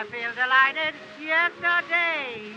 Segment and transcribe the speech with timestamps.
[0.00, 0.94] I feel delighted.
[1.20, 2.54] Yesterday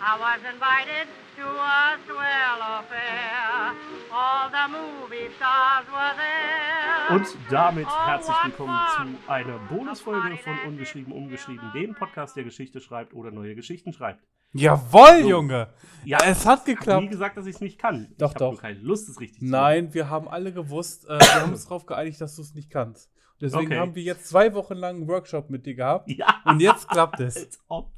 [0.00, 3.74] I was invited to a swell affair.
[4.12, 7.16] All the movie stars were there.
[7.16, 13.14] Und damit herzlich willkommen zu einer Bonusfolge von Ungeschrieben Umgeschrieben, dem Podcast, der Geschichte schreibt
[13.14, 14.22] oder neue Geschichten schreibt.
[14.52, 15.28] Jawoll, So.
[15.28, 15.68] Junge!
[16.04, 17.10] Ja, es hat Ich habe nie geklappt.
[17.10, 18.14] gesagt, dass ich es nicht kann.
[18.16, 18.52] Doch, ich habe doch.
[18.52, 21.64] nur keine Lust, es richtig zu Nein, wir haben alle gewusst, äh, wir haben uns
[21.68, 23.10] darauf geeinigt, dass du es nicht kannst.
[23.40, 23.78] Deswegen Okay.
[23.78, 26.10] haben wir jetzt zwei Wochen lang einen Workshop mit dir gehabt.
[26.16, 27.36] Ja, Und jetzt klappt es.
[27.36, 27.92] als ob.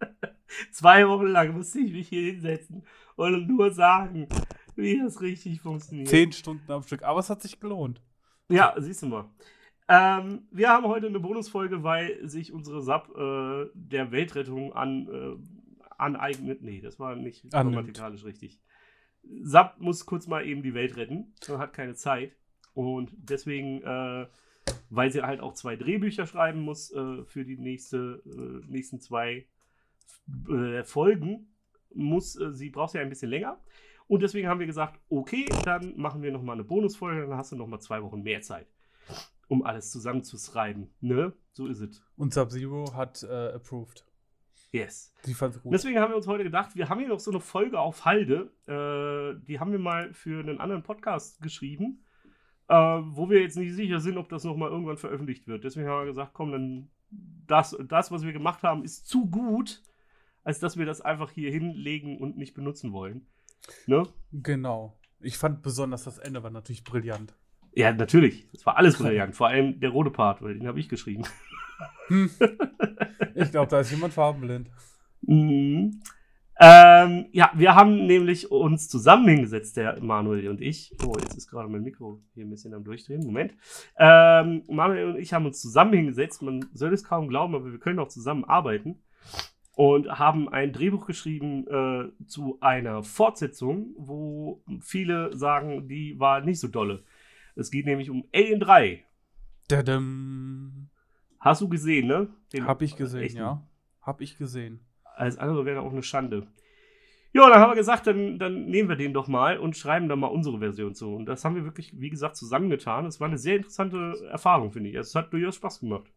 [0.72, 2.84] Zwei Wochen lang musste ich mich hier hinsetzen
[3.16, 4.28] und nur sagen,
[4.76, 6.08] wie das richtig funktioniert.
[6.08, 7.02] Zehn Stunden am Stück.
[7.02, 8.00] Aber es hat sich gelohnt.
[8.48, 9.30] Ja, siehst du mal.
[9.88, 15.84] Ähm, wir haben heute eine Bonusfolge, weil sich unsere SAP äh, der Weltrettung an, äh,
[15.98, 16.62] aneignet.
[16.62, 18.60] Nee, das war nicht grammatikalisch richtig.
[19.42, 22.36] SAP muss kurz mal eben die Welt retten und hat keine Zeit.
[22.74, 24.26] Und deswegen, äh,
[24.94, 29.46] weil sie halt auch zwei Drehbücher schreiben muss äh, für die nächste, äh, nächsten zwei
[30.48, 31.54] äh, Folgen,
[31.94, 33.60] muss, äh, sie braucht ja ein bisschen länger.
[34.06, 37.56] Und deswegen haben wir gesagt, okay, dann machen wir nochmal eine Bonusfolge, dann hast du
[37.56, 38.66] nochmal zwei Wochen mehr Zeit,
[39.48, 40.90] um alles zusammenzuschreiben.
[41.00, 41.32] Ne?
[41.52, 42.02] So ist es.
[42.16, 44.04] Und Sub-Zero hat äh, approved.
[44.72, 45.14] Yes.
[45.22, 45.72] Sie fand es gut.
[45.72, 48.50] Deswegen haben wir uns heute gedacht, wir haben hier noch so eine Folge auf Halde.
[48.66, 52.03] Äh, die haben wir mal für einen anderen Podcast geschrieben,
[52.68, 55.64] äh, wo wir jetzt nicht sicher sind, ob das nochmal irgendwann veröffentlicht wird.
[55.64, 56.88] Deswegen haben wir gesagt, komm, dann
[57.46, 59.82] das, das, was wir gemacht haben, ist zu gut,
[60.42, 63.26] als dass wir das einfach hier hinlegen und nicht benutzen wollen.
[63.86, 64.04] Ne?
[64.32, 64.98] Genau.
[65.20, 67.34] Ich fand besonders das Ende war natürlich brillant.
[67.74, 68.48] Ja, natürlich.
[68.52, 69.34] Das war alles brillant.
[69.34, 71.24] Vor allem der rote Part, weil den habe ich geschrieben.
[72.08, 72.30] Hm.
[73.34, 74.70] Ich glaube, da ist jemand farbenblind.
[75.26, 76.02] Mhm.
[76.60, 80.94] Ähm, ja, wir haben nämlich uns zusammen hingesetzt, der Manuel und ich.
[81.04, 83.24] Oh, jetzt ist gerade mein Mikro hier ein bisschen am Durchdrehen.
[83.24, 83.54] Moment.
[83.98, 86.42] Ähm, Manuel und ich haben uns zusammen hingesetzt.
[86.42, 89.02] Man soll es kaum glauben, aber wir können auch zusammen arbeiten.
[89.76, 96.60] Und haben ein Drehbuch geschrieben äh, zu einer Fortsetzung, wo viele sagen, die war nicht
[96.60, 97.02] so dolle.
[97.56, 99.04] Es geht nämlich um Alien 3.
[99.66, 100.90] Dadam.
[101.40, 102.28] Hast du gesehen, ne?
[102.52, 103.38] Den Hab ich gesehen, echten.
[103.38, 103.66] ja.
[104.00, 104.80] Hab ich gesehen.
[105.14, 106.46] Alles andere wäre auch eine Schande.
[107.32, 110.14] Ja, dann haben wir gesagt, dann, dann nehmen wir den doch mal und schreiben da
[110.14, 111.14] mal unsere Version zu.
[111.14, 113.06] Und das haben wir wirklich, wie gesagt, zusammengetan.
[113.06, 114.94] Es war eine sehr interessante Erfahrung, finde ich.
[114.94, 116.12] Es hat durchaus Spaß gemacht.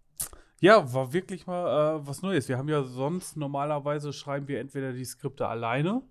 [0.60, 2.50] Ja, war wirklich mal äh, was Neues.
[2.50, 6.04] Wir haben ja sonst normalerweise schreiben wir entweder die Skripte alleine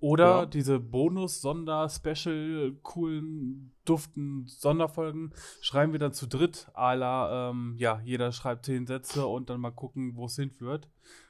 [0.00, 0.46] oder Ja.
[0.46, 6.68] diese Bonus, Sonder, Special, coolen, duften Sonderfolgen schreiben wir dann zu dritt.
[6.74, 10.88] A la, ähm, ja, jeder schreibt zehn Sätze und dann mal gucken, wo es hinführt.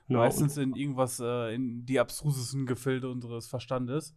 [0.09, 0.21] Genau.
[0.21, 4.15] Meistens in irgendwas, äh, in die abstrusesten Gefilde unseres Verstandes.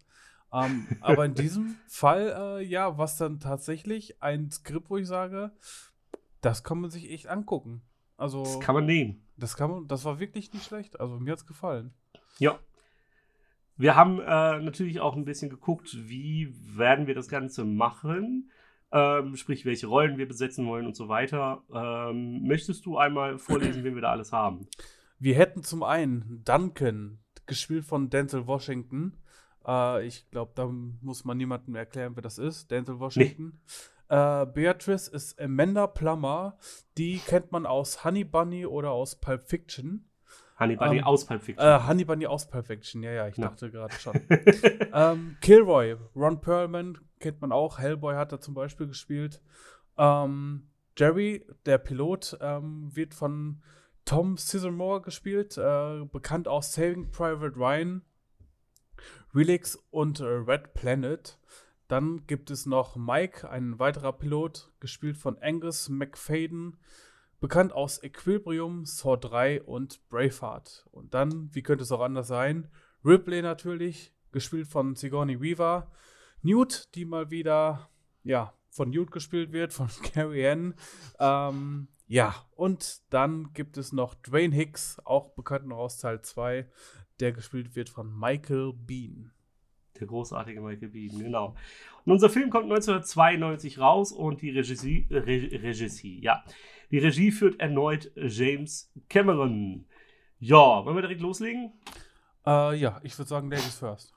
[0.51, 5.51] Ähm, aber in diesem Fall, äh, ja, was dann tatsächlich ein Skript, wo ich sage,
[6.41, 7.81] das kann man sich echt angucken.
[8.17, 9.25] Also, das kann man nehmen.
[9.37, 10.99] das kann man, das war wirklich nicht schlecht.
[10.99, 11.93] Also mir hat's gefallen.
[12.37, 12.59] Ja.
[13.75, 18.51] Wir haben äh, natürlich auch ein bisschen geguckt, wie werden wir das Ganze machen.
[18.91, 21.63] Ähm, sprich, welche Rollen wir besetzen wollen und so weiter.
[21.73, 24.67] Ähm, möchtest du einmal vorlesen, wen wir da alles haben?
[25.17, 29.17] Wir hätten zum einen Duncan, gespielt von Denzel Washington.
[29.65, 32.69] Äh, ich glaube, da muss man niemandem erklären, wer das ist.
[32.69, 33.59] Denzel Washington.
[34.09, 36.57] Äh, Beatrice ist Amanda Plummer.
[36.97, 40.09] Die kennt man aus Honey Bunny oder aus Pulp Fiction.
[40.59, 41.65] Honey Bunny Ähm, aus Pulp Fiction.
[41.67, 43.47] Äh, Honey Bunny aus Pulp Fiction, ja, ja, ich Ja.
[43.49, 44.13] dachte gerade schon.
[44.93, 47.79] ähm, Kilroy, Ron Perlman kennt man auch.
[47.79, 49.41] Hellboy hat er zum Beispiel gespielt.
[49.97, 53.61] Ähm, Jerry, der Pilot, ähm, wird von
[54.05, 58.03] Tom Sizemore gespielt, äh, bekannt aus Saving Private Ryan,
[59.33, 61.39] Relix und äh, Red Planet.
[61.87, 66.77] Dann gibt es noch Mike, ein weiterer Pilot, gespielt von Angus McFadden,
[67.43, 70.87] bekannt aus Equilibrium, Saw 3 und Braveheart.
[70.91, 72.69] Und dann, wie könnte es auch anders sein,
[73.03, 75.91] Ripley natürlich, gespielt von Sigourney Weaver,
[76.41, 77.89] Newt, die mal wieder,
[78.23, 80.75] ja, von Newt gespielt wird, von Carrie Ann.
[81.19, 86.65] Ähm, ja, und dann gibt es noch Dwayne Hicks, auch bekannt noch aus Teil 2,
[87.19, 89.33] der gespielt wird von Michael Bean.
[89.99, 91.57] Der großartige Michael Bean, genau.
[92.05, 96.41] Und unser Film kommt 1992 raus und die Regie, Re, Regie, ja.
[96.93, 99.87] Die Regie führt erneut James Cameron.
[100.37, 101.73] Ja, wollen wir direkt loslegen?
[102.45, 104.13] Äh, ja, ich würde sagen, Ladies first.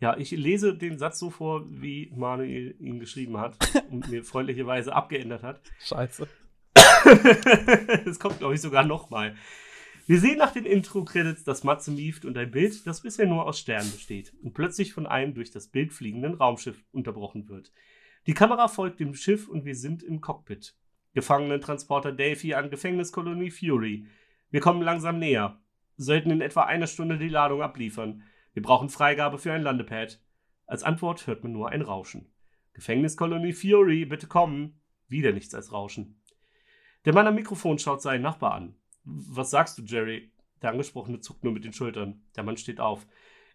[0.00, 3.56] Ja, ich lese den Satz so vor, wie Manuel ihn geschrieben hat
[3.92, 5.60] und mir freundlicherweise abgeändert hat.
[5.78, 6.26] Scheiße.
[8.04, 9.36] Es kommt, glaube ich, sogar nochmal.
[10.08, 13.60] Wir sehen nach den Intro-Credits, dass Matze mieft und ein Bild, das bisher nur aus
[13.60, 17.70] Sternen besteht und plötzlich von einem durch das Bild fliegenden Raumschiff unterbrochen wird.
[18.26, 20.74] Die Kamera folgt dem Schiff und wir sind im Cockpit.
[21.16, 24.06] Gefangenentransporter Delphi an Gefängniskolonie Fury.
[24.50, 25.58] Wir kommen langsam näher.
[25.96, 28.22] Sollten in etwa einer Stunde die Ladung abliefern.
[28.52, 30.20] Wir brauchen Freigabe für ein Landepad.
[30.66, 32.30] Als Antwort hört man nur ein Rauschen.
[32.74, 34.78] Gefängniskolonie Fury, bitte kommen.
[35.08, 36.20] Wieder nichts als Rauschen.
[37.06, 38.76] Der Mann am Mikrofon schaut seinen Nachbar an.
[39.04, 40.30] Was sagst du, Jerry?
[40.60, 42.26] Der Angesprochene zuckt nur mit den Schultern.
[42.36, 43.06] Der Mann steht auf.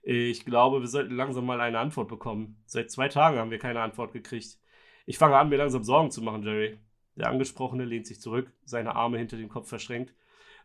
[0.01, 2.59] Ich glaube, wir sollten langsam mal eine Antwort bekommen.
[2.65, 4.57] Seit zwei Tagen haben wir keine Antwort gekriegt.
[5.05, 6.79] Ich fange an, mir langsam Sorgen zu machen, Jerry.
[7.21, 10.11] Der Angesprochene lehnt sich zurück, seine Arme hinter dem Kopf verschränkt.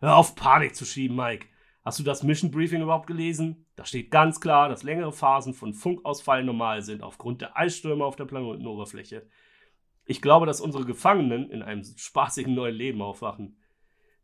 [0.01, 1.49] Hör auf, Panik zu schieben, Mike.
[1.85, 3.67] Hast du das Mission Briefing überhaupt gelesen?
[3.77, 8.17] Da steht ganz klar, dass längere Phasen von Funkausfall normal sind, aufgrund der Eisstürme auf
[8.17, 9.29] der Planetenoberfläche.
[10.07, 13.61] Ich glaube, dass unsere Gefangenen in einem spaßigen neuen Leben aufwachen.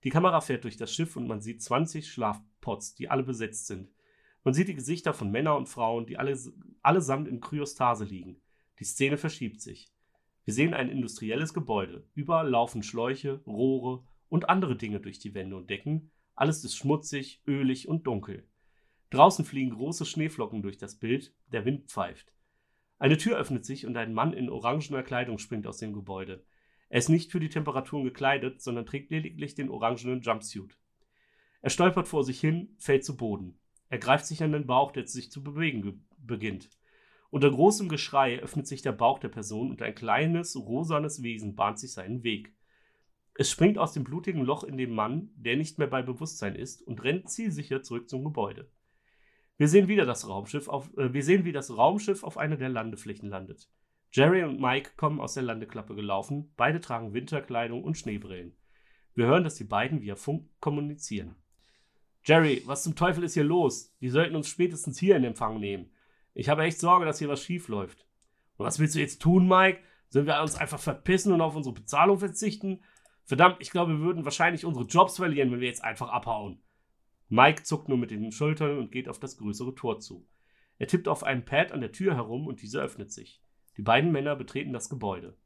[0.02, 3.90] Die Kamera fährt durch das Schiff und man sieht 20 Schlafpots, die alle besetzt sind.
[4.42, 6.34] Man sieht die Gesichter von Männern und Frauen, die alle,
[6.80, 8.40] allesamt in Kryostase liegen.
[8.78, 9.92] Die Szene verschiebt sich.
[10.44, 12.04] Wir sehen ein industrielles Gebäude.
[12.14, 16.10] Überall laufen Schläuche, Rohre und andere Dinge durch die Wände und Decken.
[16.34, 18.48] Alles ist schmutzig, ölig und dunkel.
[19.10, 22.32] Draußen fliegen große Schneeflocken durch das Bild, der Wind pfeift.
[22.98, 26.44] Eine Tür öffnet sich und ein Mann in orangener Kleidung springt aus dem Gebäude.
[26.88, 30.76] Er ist nicht für die Temperaturen gekleidet, sondern trägt lediglich den orangenen Jumpsuit.
[31.60, 33.58] Er stolpert vor sich hin, fällt zu Boden.
[33.88, 36.70] Er greift sich an den Bauch, der sich zu bewegen beginnt.
[37.32, 41.78] Unter großem Geschrei öffnet sich der Bauch der Person und ein kleines, rosanes Wesen bahnt
[41.78, 42.54] sich seinen Weg.
[43.32, 46.82] Es springt aus dem blutigen Loch in den Mann, der nicht mehr bei Bewusstsein ist,
[46.82, 48.70] und rennt zielsicher zurück zum Gebäude.
[49.56, 52.68] Wir sehen wieder das Raumschiff auf, äh, wir sehen, wie das Raumschiff auf einer der
[52.68, 53.66] Landeflächen landet.
[54.10, 58.58] Jerry und Mike kommen aus der Landeklappe gelaufen, beide tragen Winterkleidung und Schneebrillen.
[59.14, 61.36] Wir hören, dass die beiden via Funk kommunizieren.
[62.24, 63.96] Jerry, was zum Teufel ist hier los?
[64.02, 65.92] Die sollten uns spätestens hier in Empfang nehmen.
[66.34, 68.06] Ich habe echt Sorge, dass hier was schief läuft.
[68.56, 69.80] Und was willst du jetzt tun, Mike?
[70.08, 72.82] Sollen wir uns einfach verpissen und auf unsere Bezahlung verzichten?
[73.24, 76.62] Verdammt, ich glaube, wir würden wahrscheinlich unsere Jobs verlieren, wenn wir jetzt einfach abhauen.
[77.28, 80.26] Mike zuckt nur mit den Schultern und geht auf das größere Tor zu.
[80.78, 83.42] Er tippt auf einem Pad an der Tür herum und diese öffnet sich.
[83.76, 85.36] Die beiden Männer betreten das Gebäude.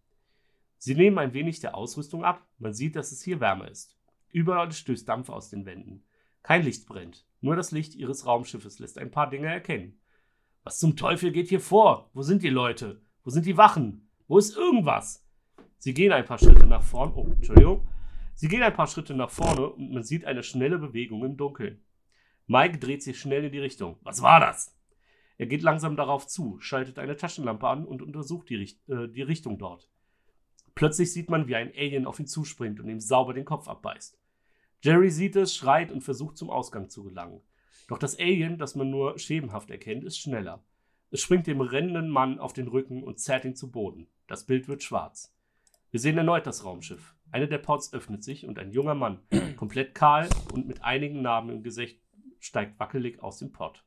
[0.78, 2.46] Sie nehmen ein wenig der Ausrüstung ab.
[2.58, 3.96] Man sieht, dass es hier wärmer ist.
[4.32, 6.04] Überall stößt Dampf aus den Wänden.
[6.42, 7.26] Kein Licht brennt.
[7.40, 10.00] Nur das Licht ihres Raumschiffes lässt ein paar Dinge erkennen.
[10.66, 12.10] Was zum Teufel geht hier vor?
[12.12, 13.00] Wo sind die Leute?
[13.22, 14.10] Wo sind die Wachen?
[14.26, 15.24] Wo ist irgendwas?
[15.78, 17.12] Sie gehen ein paar Schritte nach vorne.
[17.14, 17.86] Oh, Entschuldigung.
[18.34, 21.84] Sie gehen ein paar Schritte nach vorne und man sieht eine schnelle Bewegung im Dunkeln.
[22.48, 23.98] Mike dreht sich schnell in die Richtung.
[24.02, 24.76] Was war das?
[25.38, 29.22] Er geht langsam darauf zu, schaltet eine Taschenlampe an und untersucht die, Richt äh, die
[29.22, 29.88] Richtung dort.
[30.74, 34.18] Plötzlich sieht man, wie ein Alien auf ihn zuspringt und ihm sauber den Kopf abbeißt.
[34.82, 37.40] Jerry sieht es, schreit und versucht zum Ausgang zu gelangen.
[37.86, 40.64] Doch das Alien, das man nur schemenhaft erkennt, ist schneller.
[41.10, 44.08] Es springt dem rennenden Mann auf den Rücken und zerrt ihn zu Boden.
[44.26, 45.32] Das Bild wird schwarz.
[45.90, 47.14] Wir sehen erneut das Raumschiff.
[47.30, 49.20] Eine der Ports öffnet sich und ein junger Mann,
[49.56, 52.00] komplett kahl und mit einigen Narben im Gesicht,
[52.40, 53.84] steigt wackelig aus dem Port.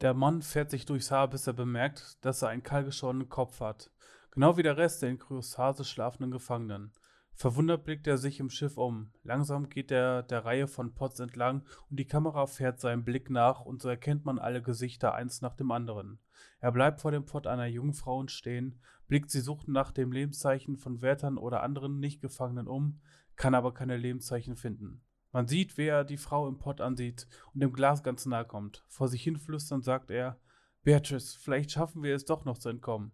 [0.00, 3.90] Der Mann fährt sich durchs Haar, bis er bemerkt, dass er einen kahlgeschorenen Kopf hat.
[4.32, 6.92] Genau wie der Rest der in Kryostase schlafenden Gefangenen.
[7.36, 9.10] Verwundert blickt er sich im Schiff um.
[9.24, 13.60] Langsam geht er der Reihe von Pots entlang und die Kamera fährt seinem Blick nach
[13.60, 16.20] und so erkennt man alle Gesichter eins nach dem anderen.
[16.60, 20.76] Er bleibt vor dem Pot einer jungen Frau stehen, blickt sie sucht nach dem Lebenszeichen
[20.76, 23.00] von Wärtern oder anderen Nicht-Gefangenen um,
[23.36, 25.02] kann aber keine Lebenszeichen finden.
[25.32, 28.84] Man sieht, wie er die Frau im Pott ansieht und dem Glas ganz nahe kommt.
[28.86, 30.38] Vor sich hin flüsternd sagt er,
[30.84, 33.10] Beatrice, vielleicht schaffen wir es doch noch zu entkommen.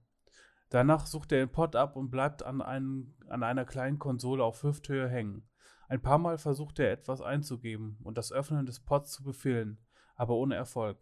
[0.70, 4.62] Danach sucht er den Pott ab und bleibt an, einem, an einer kleinen Konsole auf
[4.62, 5.48] Hüfthöhe hängen.
[5.88, 9.78] Ein paar Mal versucht er etwas einzugeben und das Öffnen des Pots zu befehlen,
[10.14, 10.98] aber ohne Erfolg.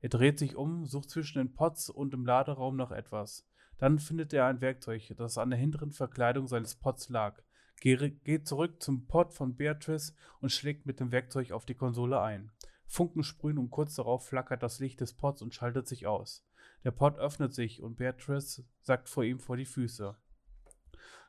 [0.00, 3.46] Er dreht sich um, sucht zwischen den Pots und im Laderaum nach etwas.
[3.78, 7.42] Dann findet er ein Werkzeug, das an der hinteren Verkleidung seines Pots lag
[7.80, 12.50] geht zurück zum Pod von Beatrice und schlägt mit dem Werkzeug auf die Konsole ein.
[12.86, 16.47] Funken sprühen und kurz darauf flackert das Licht des Pods und schaltet sich aus.
[16.84, 20.16] Der Pod öffnet sich und Beatrice sackt vor ihm vor die Füße.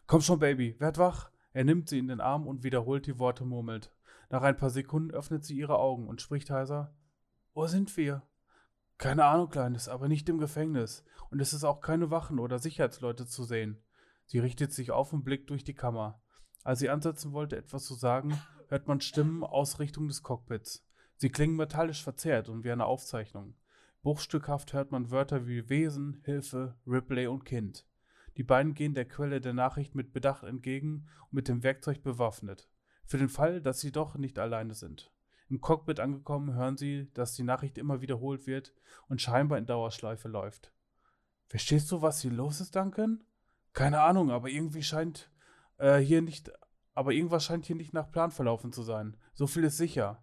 [0.07, 1.31] Komm schon, Baby, werd wach!
[1.51, 3.91] Er nimmt sie in den Arm und wiederholt die Worte murmelt.
[4.29, 6.95] Nach ein paar Sekunden öffnet sie ihre Augen und spricht heiser:
[7.53, 8.23] Wo sind wir?
[8.99, 11.03] Keine Ahnung, Kleines, aber nicht im Gefängnis.
[11.31, 13.81] Und es ist auch keine Wachen oder Sicherheitsleute zu sehen.
[14.25, 16.21] Sie richtet sich auf und blickt durch die Kammer.
[16.63, 20.85] Als sie ansetzen wollte, etwas zu sagen, hört man Stimmen aus Richtung des Cockpits.
[21.15, 23.55] Sie klingen metallisch verzerrt und wie eine Aufzeichnung.
[24.01, 27.85] Bruchstückhaft hört man Wörter wie Wesen, Hilfe, Ripley und Kind.
[28.37, 32.69] Die beiden gehen der Quelle der Nachricht mit Bedacht entgegen und mit dem Werkzeug bewaffnet.
[33.05, 35.11] Für den Fall, dass sie doch nicht alleine sind.
[35.49, 38.73] Im Cockpit angekommen hören sie, dass die Nachricht immer wiederholt wird
[39.07, 40.71] und scheinbar in Dauerschleife läuft.
[41.47, 43.23] Verstehst du, was hier los ist, Duncan?
[43.73, 45.31] Keine Ahnung, aber irgendwie scheint
[45.77, 46.51] äh, hier nicht
[46.99, 49.15] aber irgendwas scheint hier nicht nach Plan verlaufen zu sein.
[49.33, 50.21] So viel ist sicher.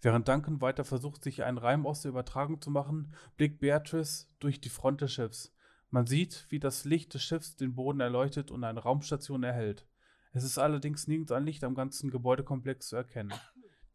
[0.00, 4.60] Während Duncan weiter versucht, sich einen Reim aus der Übertragung zu machen, blickt Beatrice durch
[4.60, 5.54] die Front des Schiffs.
[5.90, 9.86] Man sieht, wie das Licht des Schiffs den Boden erleuchtet und eine Raumstation erhält.
[10.32, 13.32] Es ist allerdings nirgends ein Licht am ganzen Gebäudekomplex zu erkennen.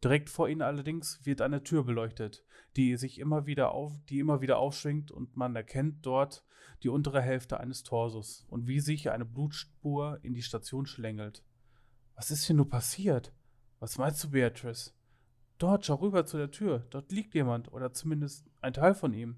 [0.02, 2.42] Direkt vor ihnen allerdings wird eine Tür beleuchtet,
[2.76, 6.42] die sich immer wieder auf, die immer wieder aufschwingt und man erkennt dort
[6.82, 11.44] die untere Hälfte eines Torsos und wie sich eine Blutspur in die Station schlängelt.
[12.14, 13.34] Was ist hier nur passiert?
[13.78, 14.92] Was meinst du, Beatrice?
[15.60, 16.86] Dort, schau rüber zu der Tür.
[16.88, 19.36] Dort liegt jemand oder zumindest ein Teil von ihm.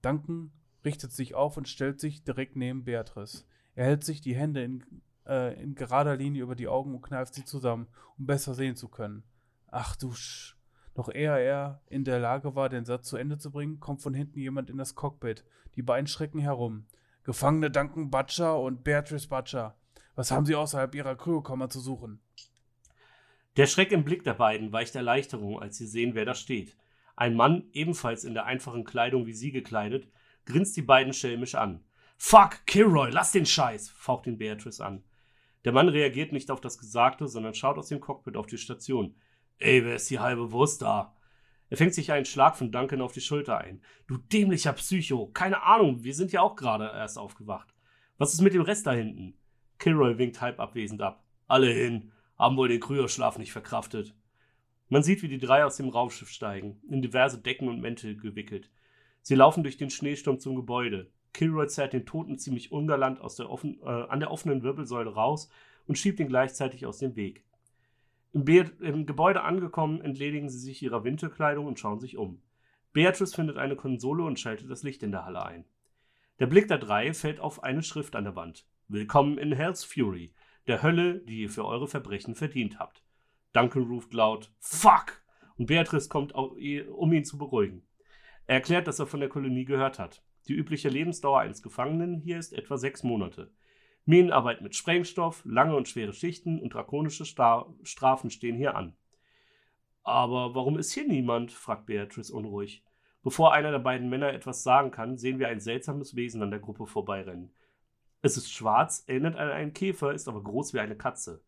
[0.00, 0.50] Duncan
[0.82, 3.44] richtet sich auf und stellt sich direkt neben Beatrice.
[3.74, 4.82] Er hält sich die Hände in,
[5.26, 8.88] äh, in gerader Linie über die Augen und kneift sie zusammen, um besser sehen zu
[8.88, 9.24] können.
[9.66, 10.56] Ach du Sch.
[10.94, 14.14] Noch ehe er in der Lage war, den Satz zu Ende zu bringen, kommt von
[14.14, 15.44] hinten jemand in das Cockpit.
[15.74, 16.86] Die beiden schrecken herum.
[17.24, 19.76] Gefangene Duncan Butcher und Beatrice Butcher.
[20.14, 22.20] Was haben sie außerhalb ihrer Kryokammer zu suchen?
[23.56, 26.76] Der Schreck im Blick der beiden weicht Erleichterung, als sie sehen, wer da steht.
[27.16, 30.08] Ein Mann, ebenfalls in der einfachen Kleidung wie sie gekleidet,
[30.44, 31.82] grinst die beiden schelmisch an.
[32.18, 35.02] Fuck, Kilroy, lass den Scheiß, faucht ihn Beatrice an.
[35.64, 39.16] Der Mann reagiert nicht auf das Gesagte, sondern schaut aus dem Cockpit auf die Station.
[39.58, 41.16] Ey, wer ist die halbe Wurst da?
[41.70, 43.82] Er fängt sich einen Schlag von Duncan auf die Schulter ein.
[44.06, 47.74] Du dämlicher Psycho, keine Ahnung, wir sind ja auch gerade erst aufgewacht.
[48.18, 49.38] Was ist mit dem Rest da hinten?
[49.78, 51.24] Kilroy winkt halb abwesend ab.
[51.48, 54.14] Alle hin, haben wohl den Kryoschlaf nicht verkraftet.
[54.88, 58.70] Man sieht, wie die drei aus dem Raumschiff steigen, in diverse Decken und Mäntel gewickelt.
[59.22, 61.10] Sie laufen durch den Schneesturm zum Gebäude.
[61.32, 65.50] Kilroy zerrt den Toten ziemlich ungalant aus der offen, äh, an der offenen Wirbelsäule raus
[65.86, 67.44] und schiebt ihn gleichzeitig aus dem Weg.
[68.32, 72.40] Im, Im Gebäude angekommen, entledigen sie sich ihrer Winterkleidung und schauen sich um.
[72.92, 75.64] Beatrice findet eine Konsole und schaltet das Licht in der Halle ein.
[76.38, 78.66] Der Blick der drei fällt auf eine Schrift an der Wand.
[78.88, 80.32] Willkommen in Hell's Fury,
[80.66, 83.04] der Hölle, die ihr für eure Verbrechen verdient habt.
[83.52, 85.22] Duncan ruft laut Fuck!
[85.56, 87.86] Und Beatrice kommt, um ihn zu beruhigen.
[88.46, 90.22] Er erklärt, dass er von der Kolonie gehört hat.
[90.48, 93.50] Die übliche Lebensdauer eines Gefangenen hier ist etwa sechs Monate.
[94.04, 98.94] Minenarbeit mit Sprengstoff, lange und schwere Schichten und drakonische Strafen stehen hier an.
[100.04, 101.50] Aber warum ist hier niemand?
[101.50, 102.84] fragt Beatrice unruhig.
[103.24, 106.60] Bevor einer der beiden Männer etwas sagen kann, sehen wir ein seltsames Wesen an der
[106.60, 107.52] Gruppe vorbeirennen.
[108.22, 111.44] Es ist schwarz, erinnert an einen Käfer, ist aber groß wie eine Katze.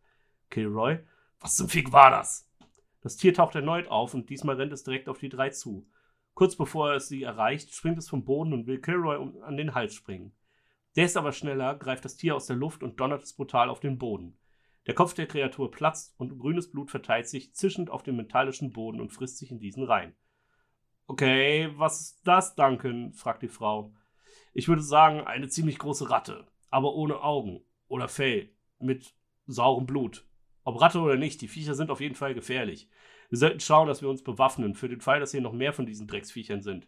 [0.50, 0.98] Kilroy,
[1.40, 2.48] was zum Fick war das?
[3.00, 5.88] Das Tier taucht erneut auf und diesmal rennt es direkt auf die drei zu.
[6.34, 9.94] Kurz bevor er sie erreicht, springt es vom Boden und will Kilroy an den Hals
[9.94, 10.32] springen.
[10.96, 13.80] Der ist aber schneller, greift das Tier aus der Luft und donnert es brutal auf
[13.80, 14.38] den Boden.
[14.86, 19.00] Der Kopf der Kreatur platzt und grünes Blut verteilt sich zischend auf dem metallischen Boden
[19.00, 20.14] und frisst sich in diesen rein.
[21.06, 23.12] Okay, was ist das, Duncan?
[23.12, 23.92] fragt die Frau.
[24.54, 29.14] Ich würde sagen, eine ziemlich große Ratte, aber ohne Augen oder Fell, mit
[29.46, 30.24] saurem Blut.
[30.64, 32.88] Ob Ratte oder nicht, die Viecher sind auf jeden Fall gefährlich.
[33.30, 35.86] Wir sollten schauen, dass wir uns bewaffnen, für den Fall, dass hier noch mehr von
[35.86, 36.86] diesen Drecksviechern sind.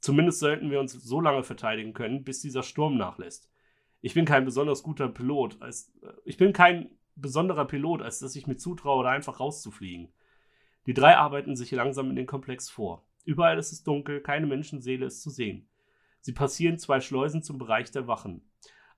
[0.00, 3.50] Zumindest sollten wir uns so lange verteidigen können, bis dieser Sturm nachlässt.
[4.00, 8.34] Ich bin kein besonders guter Pilot, als, äh, ich bin kein besonderer Pilot, als dass
[8.34, 10.08] ich mir zutraue, da einfach rauszufliegen.
[10.86, 13.06] Die drei arbeiten sich langsam in den Komplex vor.
[13.24, 15.68] Überall ist es dunkel, keine Menschenseele ist zu sehen.
[16.20, 18.42] Sie passieren zwei Schleusen zum Bereich der Wachen.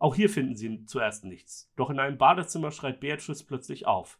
[0.04, 1.72] Auch hier finden sie zuerst nichts.
[1.76, 4.18] Doch in einem Badezimmer schreit Beatrice plötzlich auf.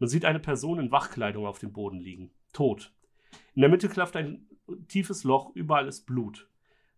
[0.00, 2.32] Man sieht eine Person in Wachkleidung auf dem Boden liegen.
[2.52, 2.92] Tot.
[3.54, 4.48] In der Mitte klafft ein
[4.88, 6.48] tiefes Loch, überall ist Blut.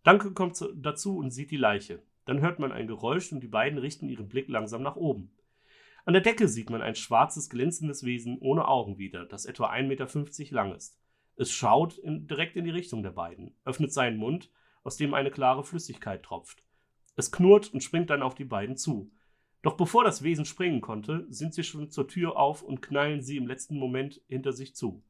[0.03, 2.03] Danke kommt dazu und sieht die Leiche.
[2.25, 5.31] Dann hört man ein Geräusch und die beiden richten ihren Blick langsam nach oben.
[6.07, 9.89] An der Decke sieht man ein schwarzes, glänzendes Wesen ohne Augen wieder, das etwa 1,50
[9.89, 10.99] Meter lang ist.
[11.37, 14.51] Es schaut in, direkt in die Richtung der beiden, öffnet seinen Mund,
[14.85, 16.65] aus dem eine klare Flüssigkeit tropft.
[17.17, 19.13] Es knurrt und springt dann auf die beiden zu.
[19.63, 23.37] Doch bevor das Wesen springen konnte, sind sie schon zur Tür auf und knallen sie
[23.37, 25.05] im letzten Moment hinter sich zu.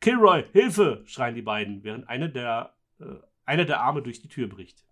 [0.00, 1.02] Kilroy, Hilfe!
[1.06, 3.04] schreien die beiden, während eine der, äh,
[3.44, 4.84] einer der Arme durch die Tür bricht.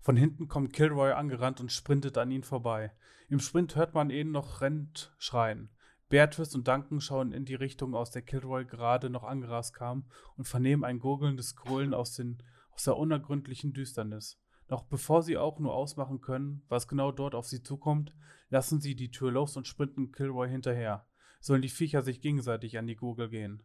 [0.00, 2.92] Von hinten kommt Kilroy angerannt und sprintet an ihn vorbei.
[3.28, 5.70] Im Sprint hört man ihn noch rennt schreien.
[6.08, 10.06] Beatrice und Duncan schauen in die Richtung, aus der Kilroy gerade noch angerast kam,
[10.36, 12.38] und vernehmen ein gurgelndes Gröhlen aus, den,
[12.70, 14.38] aus der unergründlichen Düsternis.
[14.68, 18.14] Noch bevor sie auch nur ausmachen können, was genau dort auf sie zukommt,
[18.48, 21.06] lassen sie die Tür los und sprinten Kilroy hinterher.
[21.40, 23.62] Sollen die Viecher sich gegenseitig an die Gurgel gehen.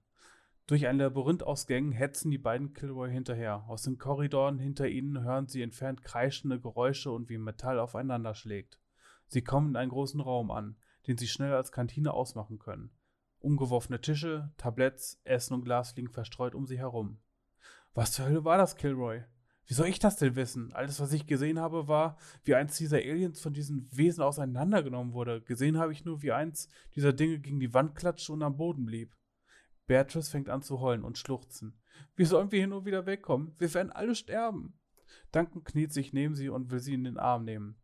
[0.68, 3.66] Durch ein Labyrinth aus Gängen hetzen die beiden Kilroy hinterher.
[3.68, 8.80] Aus den Korridoren hinter ihnen hören sie entfernt kreischende Geräusche und wie Metall aufeinander schlägt.
[9.28, 10.78] Sie kommen in einen großen Raum an,
[11.08, 12.92] den sie schnell als Kantine ausmachen können.
[13.40, 17.20] Umgeworfene Tische, Tabletts, Essen und Glas liegen verstreut um sie herum.
[17.94, 19.24] Was zur Hölle war das, Kilroy?
[19.68, 20.74] Wie soll ich das denn wissen?
[20.74, 25.42] Alles, was ich gesehen habe, war, wie eins dieser Aliens von diesen Wesen auseinandergenommen wurde.
[25.42, 28.86] Gesehen habe ich nur, wie eins dieser Dinge gegen die Wand klatschte und am Boden
[28.86, 29.16] blieb.
[29.88, 31.80] Beatrice fängt an zu heulen und schluchzen.
[32.16, 33.54] Wie sollen wir hier nur wieder wegkommen?
[33.58, 34.80] Wir werden alle sterben.
[35.32, 37.78] Duncan kniet sich neben sie und will sie in den Arm nehmen.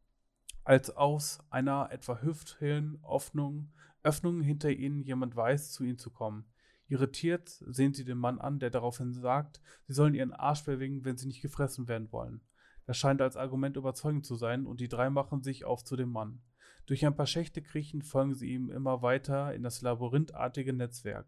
[0.63, 3.71] Als aus einer etwa hüfthöhen Öffnung,
[4.03, 6.45] Öffnung hinter ihnen jemand weiß, zu ihnen zu kommen.
[6.87, 11.17] Irritiert sehen sie den Mann an, der daraufhin sagt, sie sollen ihren Arsch bewegen, wenn
[11.17, 12.41] sie nicht gefressen werden wollen.
[12.85, 16.09] Das scheint als Argument überzeugend zu sein und die drei machen sich auf zu dem
[16.09, 16.41] Mann.
[16.85, 21.27] Durch ein paar Schächte kriechen folgen sie ihm immer weiter in das labyrinthartige Netzwerk.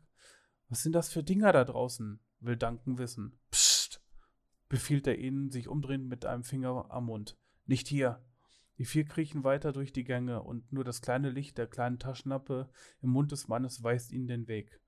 [0.69, 2.21] Was sind das für Dinger da draußen?
[2.39, 3.37] will Duncan wissen.
[3.51, 4.01] Psst,
[4.69, 7.37] befiehlt er ihnen, sich umdrehend mit einem Finger am Mund.
[7.65, 8.23] Nicht hier.
[8.77, 12.69] Die vier kriechen weiter durch die Gänge und nur das kleine Licht der kleinen Taschenlampe
[13.01, 14.79] im Mund des Mannes weist ihnen den Weg.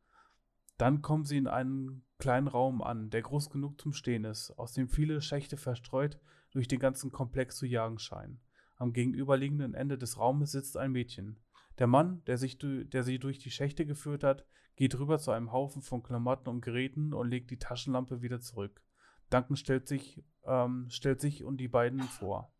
[0.82, 4.74] Dann kommen sie in einen kleinen Raum an, der groß genug zum Stehen ist, aus
[4.74, 6.18] dem viele Schächte verstreut
[6.50, 8.42] durch den ganzen Komplex zu jagen scheinen.
[8.78, 11.40] Am gegenüberliegenden Ende des Raumes sitzt ein Mädchen.
[11.78, 15.52] Der Mann, der, sich, der sie durch die Schächte geführt hat, geht rüber zu einem
[15.52, 18.82] Haufen von Klamotten und Geräten und legt die Taschenlampe wieder zurück.
[19.30, 22.52] Duncan stellt sich, ähm, stellt sich und die beiden vor.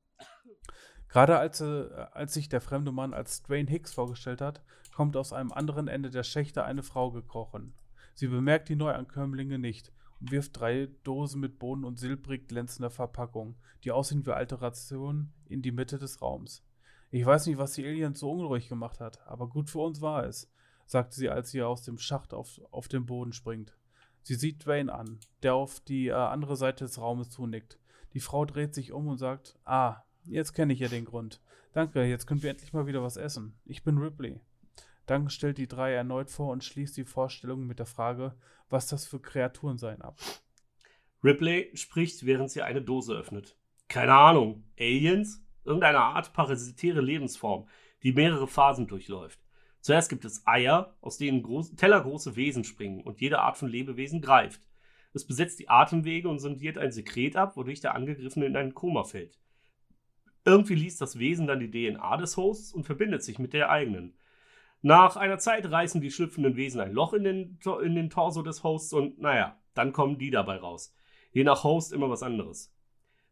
[1.10, 4.62] Gerade als, äh, als sich der fremde Mann als Dwayne Hicks vorgestellt hat,
[4.94, 7.74] kommt aus einem anderen Ende der Schächte eine Frau gekrochen.
[8.14, 13.56] Sie bemerkt die Neuankömmlinge nicht und wirft drei Dosen mit Bohnen und silbrig glänzender Verpackung,
[13.84, 16.64] die aussehen wie Alterationen, in die Mitte des Raums.
[17.10, 20.26] Ich weiß nicht, was die Aliens so unruhig gemacht hat, aber gut für uns war
[20.26, 20.50] es,
[20.86, 23.76] sagte sie, als sie aus dem Schacht auf, auf den Boden springt.
[24.24, 27.80] Sie sieht Dwayne an, der auf die äh, andere Seite des Raumes zunickt.
[28.14, 31.42] Die Frau dreht sich um und sagt: Ah, jetzt kenne ich ja den Grund.
[31.74, 33.56] Danke, jetzt können wir endlich mal wieder was essen.
[33.66, 34.42] Ich bin Ripley.
[35.08, 38.36] Duncan stellt die drei erneut vor und schließt die Vorstellung mit der Frage,
[38.70, 40.18] was das für Kreaturen seien, ab.
[41.24, 43.58] Ripley spricht, während sie eine Dose öffnet.
[43.88, 44.64] Keine Ahnung.
[44.80, 45.44] Aliens?
[45.64, 47.68] irgendeine Art parasitäre Lebensform,
[48.04, 49.40] die mehrere Phasen durchläuft.
[49.80, 54.22] Zuerst gibt es Eier, aus denen groß, tellergroße Wesen springen und jede Art von Lebewesen
[54.22, 54.62] greift.
[55.14, 59.04] Es besetzt die Atemwege und sondiert ein Sekret ab, wodurch der Angegriffene in ein Koma
[59.04, 59.40] fällt.
[60.46, 64.16] Irgendwie liest das Wesen dann die DNA des Hosts und verbindet sich mit der eigenen.
[64.82, 68.64] Nach einer Zeit reißen die schlüpfenden Wesen ein Loch in den, in den Torso des
[68.64, 70.96] Hosts und naja, dann kommen die dabei raus.
[71.32, 72.74] Je nach Host immer was anderes.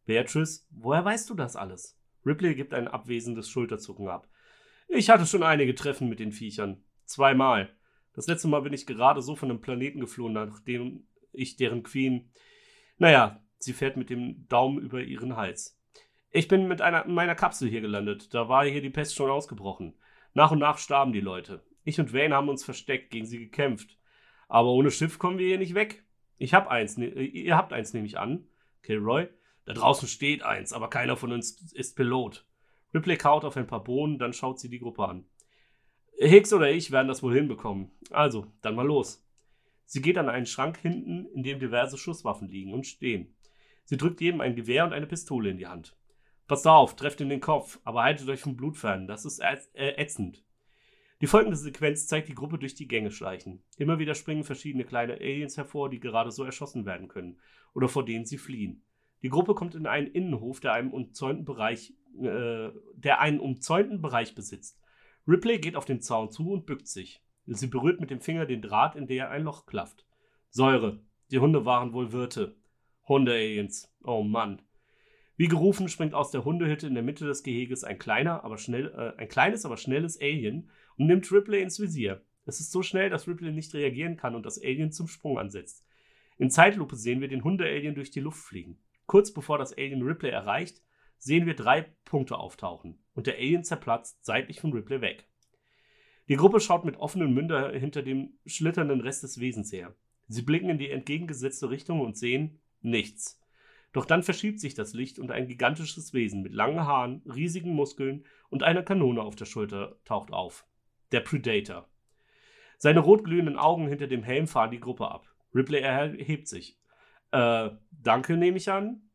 [0.06, 2.00] Beatrice, woher weißt du das alles?
[2.26, 4.28] Ripley gibt ein abwesendes Schulterzucken ab.
[4.88, 6.84] Ich hatte schon einige Treffen mit den Viechern.
[7.06, 7.70] Zweimal.
[8.14, 12.32] Das letzte Mal bin ich gerade so von einem Planeten geflohen, nachdem ich deren Queen.
[12.98, 15.80] Naja, sie fährt mit dem Daumen über ihren Hals.
[16.32, 18.34] Ich bin mit einer, meiner Kapsel hier gelandet.
[18.34, 19.96] Da war hier die Pest schon ausgebrochen.
[20.34, 21.64] Nach und nach starben die Leute.
[21.84, 23.98] Ich und Wayne haben uns versteckt, gegen sie gekämpft.
[24.48, 26.04] Aber ohne Schiff kommen wir hier nicht weg.
[26.38, 28.48] Ich hab eins, ne, ihr habt eins, nehme ich an.
[28.84, 29.28] Kilroy.
[29.66, 32.46] Da draußen steht eins, aber keiner von uns ist Pilot.
[32.94, 35.26] Ripley kaut auf ein paar Bohnen, dann schaut sie die Gruppe an.
[36.18, 37.92] Hicks oder ich werden das wohl hinbekommen.
[38.10, 39.24] Also, dann mal los.
[39.86, 43.36] Sie geht an einen Schrank hinten, in dem diverse Schusswaffen liegen und stehen.
[43.86, 45.96] Sie drückt jedem ein Gewehr und eine Pistole in die Hand.
[46.50, 49.58] Passt auf, trefft in den Kopf, aber haltet euch vom Blut fern, das ist äh,
[50.02, 50.44] ätzend.
[51.22, 53.62] Die folgende Sequenz zeigt die Gruppe durch die Gänge schleichen.
[53.78, 57.38] Immer wieder springen verschiedene kleine Aliens hervor, die gerade so erschossen werden können
[57.76, 58.84] oder vor denen sie fliehen.
[59.22, 64.34] Die Gruppe kommt in einen Innenhof, der einen umzäunten Bereich, äh, der einen umzäunten Bereich
[64.34, 64.82] besitzt.
[65.28, 67.22] Ripley geht auf den Zaun zu und bückt sich.
[67.46, 70.08] Sie berührt mit dem Finger den Draht, in der ein Loch klafft.
[70.50, 71.00] Säure.
[71.30, 72.56] Die Hunde waren wohl Wirte.
[73.08, 73.94] Hunde-Aliens.
[74.04, 74.64] Oh Mann.
[75.40, 78.88] Wie gerufen springt aus der Hundehütte in der Mitte des Geheges ein kleiner, aber schnell,
[78.88, 82.22] äh, ein kleines, aber schnelles Alien und nimmt Ripley ins Visier.
[82.46, 85.86] Es ist so schnell, dass Ripley nicht reagieren kann und das Alien zum Sprung ansetzt.
[86.40, 88.82] In Zeitlupe sehen wir den Hunde-Alien durch die Luft fliegen.
[89.06, 90.84] Kurz bevor das Alien Ripley erreicht,
[91.20, 95.30] sehen wir drei Punkte auftauchen und der Alien zerplatzt seitlich von Ripley weg.
[96.28, 99.96] Die Gruppe schaut mit offenen Mündern hinter dem schlitternden Rest des Wesens her.
[100.28, 103.39] Sie blicken in die entgegengesetzte Richtung und sehen nichts.
[103.92, 108.26] Doch dann verschiebt sich das Licht und ein gigantisches Wesen mit langen Haaren, riesigen Muskeln
[108.50, 110.66] und einer Kanone auf der Schulter taucht auf.
[111.12, 111.88] Der Predator.
[112.78, 115.28] Seine rotglühenden Augen hinter dem Helm fahren die Gruppe ab.
[115.54, 116.80] Ripley erhebt sich.
[117.32, 119.10] Äh, danke, nehme ich an.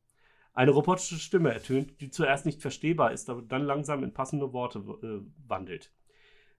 [0.52, 4.78] Eine robotische Stimme ertönt, die zuerst nicht verstehbar ist, aber dann langsam in passende Worte
[4.78, 5.92] äh, wandelt.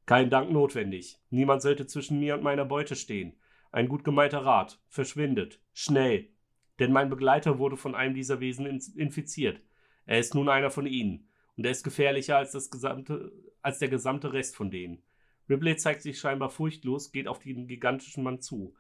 [0.06, 1.20] Kein Dank notwendig.
[1.30, 3.38] Niemand sollte zwischen mir und meiner Beute stehen.
[3.72, 4.80] Ein gut gemeinter Rat.
[4.88, 5.62] Verschwindet.
[5.74, 6.35] Schnell.
[6.80, 9.62] Denn mein Begleiter wurde von einem dieser Wesen infiziert.
[10.06, 11.30] Er ist nun einer von ihnen.
[11.58, 15.04] Und er ist gefährlicher als, das gesamte, als der gesamte Rest von denen.
[15.50, 18.76] Ripley zeigt sich scheinbar furchtlos, geht auf den gigantischen Mann zu.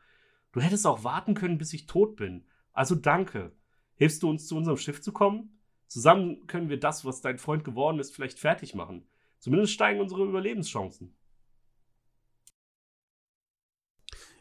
[0.51, 2.45] Du hättest auch warten können, bis ich tot bin.
[2.73, 3.53] Also danke.
[3.95, 5.59] Hilfst du uns zu unserem Schiff zu kommen?
[5.87, 9.07] Zusammen können wir das, was dein Freund geworden ist, vielleicht fertig machen.
[9.39, 11.15] Zumindest steigen unsere Überlebenschancen.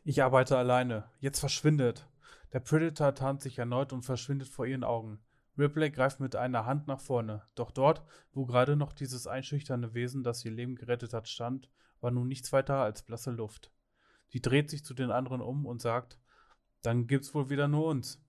[0.02, 1.10] Ich arbeite alleine.
[1.20, 2.08] Jetzt verschwindet.
[2.54, 5.18] Der Predator tarnt sich erneut und verschwindet vor ihren Augen.
[5.58, 7.42] Ripley greift mit einer Hand nach vorne.
[7.56, 11.68] Doch dort, wo gerade noch dieses einschüchternde Wesen, das ihr Leben gerettet hat, stand,
[12.00, 13.72] war nun nichts weiter als blasse Luft.
[14.28, 16.20] Sie dreht sich zu den anderen um und sagt,
[16.82, 18.24] dann gibt's wohl wieder nur uns.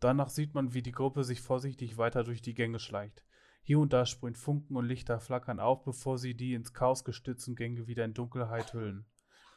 [0.00, 3.24] Danach sieht man, wie die Gruppe sich vorsichtig weiter durch die Gänge schleicht.
[3.62, 7.56] Hier und da sprühen Funken und Lichter flackern auf, bevor sie die ins Chaos gestützten
[7.56, 9.06] Gänge wieder in Dunkelheit hüllen.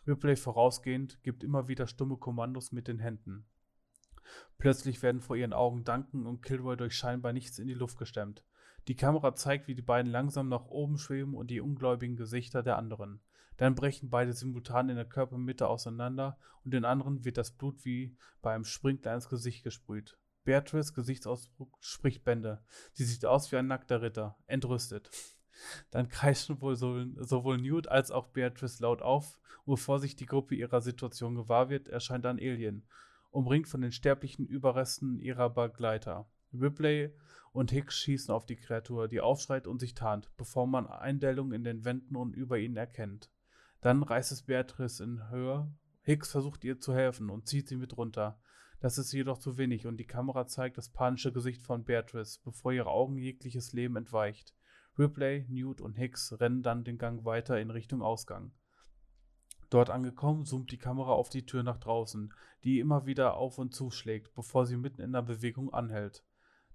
[0.08, 3.46] Ripley vorausgehend gibt immer wieder stumme Kommandos mit den Händen.
[4.58, 8.44] Plötzlich werden vor ihren Augen Duncan und Kilroy durch scheinbar nichts in die Luft gestemmt.
[8.88, 12.78] Die Kamera zeigt, wie die beiden langsam nach oben schweben und die ungläubigen Gesichter der
[12.78, 13.22] anderen.
[13.58, 18.16] Dann brechen beide simultan in der Körpermitte auseinander und den anderen wird das Blut wie
[18.42, 20.18] bei einem Sprinkler ins Gesicht gesprüht.
[20.44, 22.64] Beatrice Gesichtsausdruck spricht Bände.
[22.94, 25.10] Sie sieht aus wie ein nackter Ritter, entrüstet.
[25.90, 30.54] Dann kreischen wohl sowohl Newt als auch Beatrice laut auf, und bevor sich die Gruppe
[30.54, 32.86] ihrer Situation gewahr wird, erscheint ein Alien,
[33.36, 36.26] umringt von den sterblichen Überresten ihrer Begleiter.
[36.54, 37.14] Ripley
[37.52, 41.66] und Hicks schießen auf die Kreatur, die aufschreit und sich tarnt, bevor man Eindellungen in
[41.66, 43.30] den Wänden und über ihnen erkennt.
[43.82, 45.70] Dann reißt es Beatrice in Höhe.
[46.04, 48.40] Hicks versucht ihr zu helfen und zieht sie mit runter.
[48.80, 52.72] Das ist jedoch zu wenig und die Kamera zeigt das panische Gesicht von Beatrice, bevor
[52.72, 54.54] ihre Augen jegliches Leben entweicht.
[54.98, 58.54] Ripley, Newt und Hicks rennen dann den Gang weiter in Richtung Ausgang.
[59.76, 62.34] Dort angekommen, zoomt die Kamera auf die Tür nach draußen,
[62.64, 66.24] die immer wieder auf und zuschlägt, bevor sie mitten in der Bewegung anhält.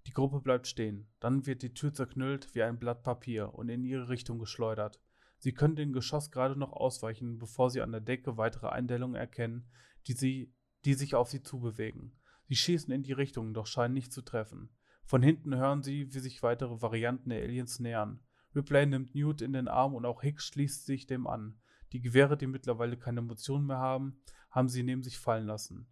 [0.06, 1.08] Die Gruppe bleibt stehen.
[1.18, 5.00] Dann wird die Tür zerknüllt wie ein Blatt Papier und in ihre Richtung geschleudert.
[5.38, 9.64] Sie können dem Geschoss gerade noch ausweichen, bevor sie an der Decke weitere Eindellungen erkennen,
[10.06, 10.52] die, sie,
[10.84, 12.12] die sich auf sie zubewegen.
[12.48, 14.68] Sie schießen in die Richtung, doch scheinen nicht zu treffen.
[15.06, 18.20] Von hinten hören sie, wie sich weitere Varianten der Aliens nähern.
[18.54, 21.56] Ripley nimmt Newt in den Arm und auch Hicks schließt sich dem an.
[21.92, 25.86] Die Gewehre, die mittlerweile keine Emotionen mehr haben, haben sie neben sich fallen lassen.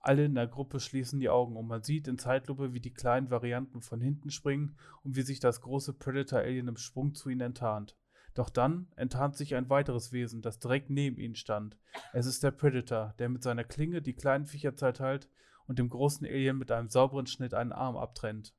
[0.00, 3.30] Alle in der Gruppe schließen die Augen und man sieht in Zeitlupe, wie die kleinen
[3.30, 7.96] Varianten von hinten springen und wie sich das große Predator-Alien im Sprung zu ihnen enttarnt.
[8.34, 11.76] Doch dann enttarnt sich ein weiteres Wesen, das direkt neben ihnen stand.
[12.12, 15.28] Es ist der Predator, der mit seiner Klinge die kleinen Viecher zerteilt
[15.66, 18.54] und dem großen Alien mit einem sauberen Schnitt einen Arm abtrennt.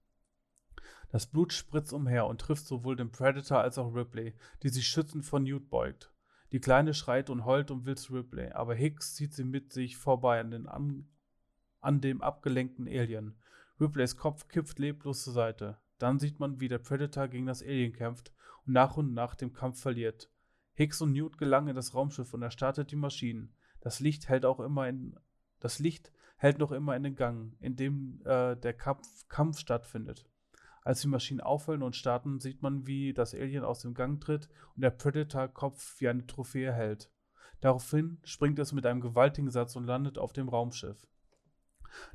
[1.09, 5.25] Das Blut spritzt umher und trifft sowohl den Predator als auch Ripley, die sich schützend
[5.25, 6.12] vor Newt beugt.
[6.53, 9.97] Die Kleine schreit und heult und will zu Ripley, aber Hicks zieht sie mit sich
[9.97, 11.09] vorbei an, den an,
[11.81, 13.35] an dem abgelenkten Alien.
[13.81, 15.79] Ripleys Kopf kippt leblos zur Seite.
[15.97, 18.31] Dann sieht man, wie der Predator gegen das Alien kämpft
[18.65, 20.29] und nach und nach den Kampf verliert.
[20.75, 23.55] Hicks und Newt gelangen in das Raumschiff und er startet die Maschinen.
[23.81, 25.17] Das Licht hält auch immer in
[25.59, 30.25] das Licht hält noch immer in den Gang, in dem äh, der Kampf, Kampf stattfindet.
[30.83, 34.49] Als die Maschinen aufhören und starten, sieht man, wie das Alien aus dem Gang tritt
[34.75, 37.09] und der Predator-Kopf wie eine Trophäe hält.
[37.61, 41.07] Daraufhin springt es mit einem gewaltigen Satz und landet auf dem Raumschiff.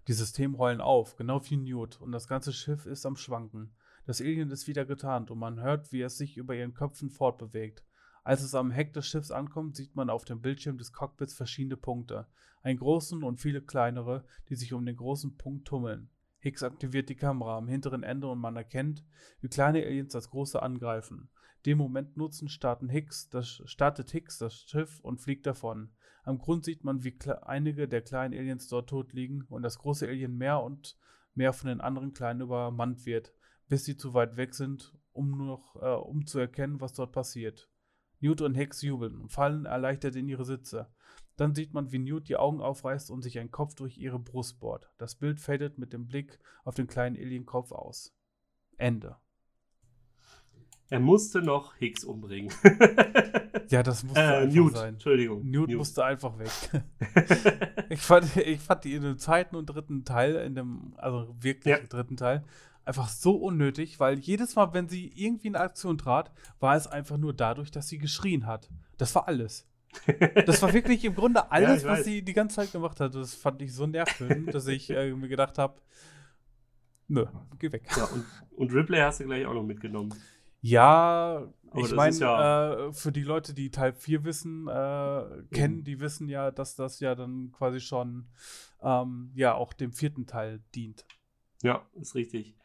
[0.07, 3.73] Die Systeme heulen auf, genau wie Newt, und das ganze Schiff ist am Schwanken.
[4.05, 7.85] Das Alien ist wieder getarnt und man hört, wie es sich über ihren Köpfen fortbewegt.
[8.25, 11.79] Als es am Heck des Schiffs ankommt, sieht man auf dem Bildschirm des Cockpits verschiedene
[11.79, 12.27] Punkte.
[12.63, 16.11] Einen großen und viele kleinere, die sich um den großen Punkt tummeln.
[16.49, 19.05] Hicks aktiviert die Kamera am hinteren Ende und man erkennt,
[19.43, 21.29] wie kleine Aliens das große angreifen.
[21.67, 25.91] Den Moment nutzen starten Hicks, das, startet Hicks das Schiff und fliegt davon.
[26.23, 30.09] Am Grund sieht man, wie einige der kleinen Aliens dort tot liegen und das große
[30.09, 30.97] Alien mehr und
[31.35, 33.35] mehr von den anderen kleinen übermannt wird,
[33.69, 37.69] bis sie zu weit weg sind, um noch äh, um zu erkennen, was dort passiert.
[38.21, 40.89] Newt und Hicks jubeln und fallen erleichtert in ihre Sitze.
[41.39, 44.59] Dann sieht man, wie Newt die Augen aufreißt und sich ein Kopf durch ihre Brust
[44.59, 44.91] bohrt.
[44.99, 48.13] Das Bild fadet mit dem Blick auf den kleinen Alienkopf aus.
[48.77, 49.17] Ende.
[50.91, 52.53] Er musste noch Hicks umbringen.
[53.69, 54.95] ja, das musste äh, einfach Newt, sein.
[54.95, 55.49] Entschuldigung.
[55.49, 56.51] Newt, Newt, musste einfach weg.
[57.89, 61.77] ich, fand, ich fand die in dem zweiten und dritten Teil, in dem, also wirklich
[61.77, 61.79] ja.
[61.87, 62.43] dritten Teil,
[62.85, 67.17] einfach so unnötig, weil jedes Mal, wenn sie irgendwie in Aktion trat, war es einfach
[67.17, 68.71] nur dadurch, dass sie geschrien hat.
[68.97, 69.69] Das war alles.
[70.47, 73.15] Das war wirklich im Grunde alles, ja, was sie die ganze Zeit gemacht hat.
[73.15, 75.81] Das fand ich so nervtötend, dass ich äh, mir gedacht habe,
[77.09, 77.27] nö,
[77.59, 77.85] geh weg.
[77.97, 78.25] Ja, und,
[78.57, 80.15] und, Ripley hast du gleich auch noch mitgenommen.
[80.61, 85.85] Ja, Aber ich meine, ja äh, für die Leute, die Teil 4 wissen, äh, kennen,
[85.85, 88.29] die wissen ja, dass das ja dann quasi schon
[88.83, 91.07] ähm, ja auch dem vierten Teil dient.
[91.63, 92.57] Ja, ist richtig.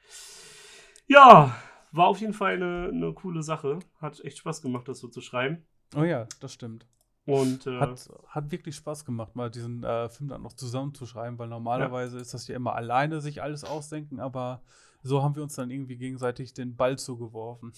[1.08, 1.56] Ja,
[1.92, 3.80] war auf jeden Fall eine, eine coole Sache.
[4.02, 5.64] Hat echt Spaß gemacht, das so zu schreiben.
[5.96, 6.88] Oh ja, das stimmt.
[7.26, 11.48] Und äh, Hat, hat wirklich Spaß gemacht, mal diesen äh, Film dann noch zusammenzuschreiben, weil
[11.48, 14.62] normalerweise ist das ja immer alleine sich alles ausdenken, aber
[15.04, 17.72] so haben wir uns dann irgendwie gegenseitig den Ball zugeworfen.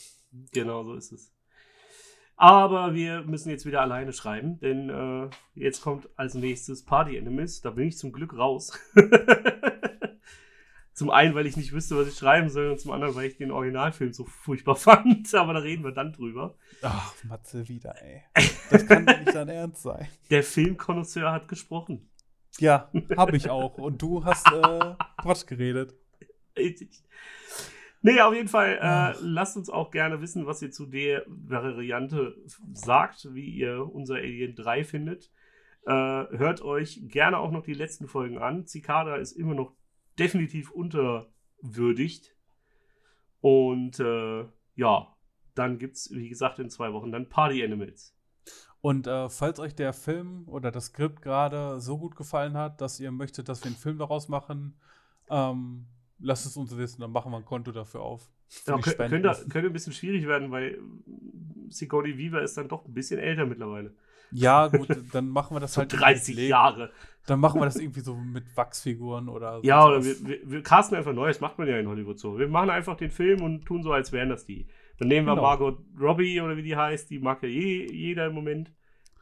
[0.51, 1.31] genau so ist es.
[2.37, 7.61] Aber wir müssen jetzt wieder alleine schreiben, denn äh, jetzt kommt als nächstes Party Enemies.
[7.61, 8.77] Da bin ich zum Glück raus.
[10.95, 13.35] zum einen, weil ich nicht wüsste, was ich schreiben soll, und zum anderen, weil ich
[13.35, 15.33] den Originalfilm so furchtbar fand.
[15.35, 16.55] Aber da reden wir dann drüber.
[16.81, 18.23] Ach, Matze wieder, ey.
[18.71, 20.07] Das kann doch nicht dein Ernst sein.
[20.29, 22.09] Der Filmkonnoisseur hat gesprochen.
[22.59, 23.77] Ja, habe ich auch.
[23.77, 25.93] Und du hast äh, Quatsch geredet.
[28.01, 32.37] Nee, auf jeden Fall, äh, lasst uns auch gerne wissen, was ihr zu der Variante
[32.71, 35.29] sagt, wie ihr unser Alien 3 findet.
[35.85, 38.65] Äh, hört euch gerne auch noch die letzten Folgen an.
[38.65, 39.73] Cicada ist immer noch
[40.19, 42.35] definitiv unterwürdigt.
[43.41, 45.15] Und äh, ja,
[45.53, 48.15] dann gibt es, wie gesagt, in zwei Wochen dann Party Animals.
[48.81, 52.99] Und äh, falls euch der Film oder das Skript gerade so gut gefallen hat, dass
[52.99, 54.75] ihr möchtet, dass wir einen Film daraus machen,
[55.29, 55.87] ähm,
[56.19, 58.29] lasst es uns wissen, dann machen wir ein Konto dafür auf.
[58.47, 59.23] Spenden.
[59.23, 60.79] könnte, könnte ein bisschen schwierig werden, weil
[61.69, 63.95] Sigourney Weaver ist dann doch ein bisschen älter mittlerweile.
[64.31, 65.93] Ja, gut, dann machen wir das So halt.
[65.99, 66.91] 30 irgendwie- Jahre.
[67.27, 69.63] Dann machen wir das irgendwie so mit Wachsfiguren oder so.
[69.67, 72.37] Ja, oder wir, wir, wir casten einfach Neues, macht man ja in Hollywood so.
[72.37, 74.67] Wir machen einfach den Film und tun so, als wären das die.
[74.99, 75.41] Dann nehmen wir Genau.
[75.47, 78.71] Margot Robbie oder wie die heißt, die mag ja eh jeder im Moment.